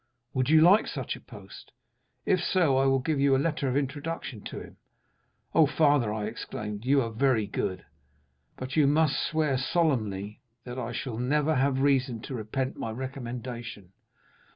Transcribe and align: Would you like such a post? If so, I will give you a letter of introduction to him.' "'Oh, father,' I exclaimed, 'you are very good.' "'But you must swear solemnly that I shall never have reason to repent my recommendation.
Would 0.33 0.49
you 0.49 0.61
like 0.61 0.87
such 0.87 1.15
a 1.15 1.21
post? 1.21 1.73
If 2.25 2.39
so, 2.43 2.75
I 2.79 2.85
will 2.87 2.97
give 2.97 3.19
you 3.19 3.35
a 3.35 3.37
letter 3.37 3.67
of 3.69 3.77
introduction 3.77 4.41
to 4.45 4.59
him.' 4.59 4.77
"'Oh, 5.53 5.67
father,' 5.67 6.11
I 6.11 6.25
exclaimed, 6.25 6.85
'you 6.85 7.03
are 7.03 7.11
very 7.11 7.45
good.' 7.45 7.85
"'But 8.57 8.75
you 8.75 8.87
must 8.87 9.23
swear 9.23 9.59
solemnly 9.59 10.41
that 10.63 10.79
I 10.79 10.91
shall 10.91 11.19
never 11.19 11.53
have 11.53 11.81
reason 11.83 12.19
to 12.23 12.33
repent 12.33 12.77
my 12.77 12.89
recommendation. 12.89 13.91